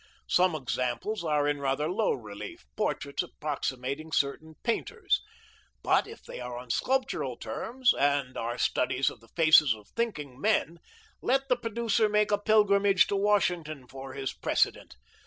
[0.27, 5.21] Some examples are in rather low relief, portraits approximating certain painters.
[5.83, 10.41] But if they are on sculptural terms, and are studies of the faces of thinking
[10.41, 10.79] men,
[11.21, 14.95] let the producer make a pilgrimage to Washington for his precedent.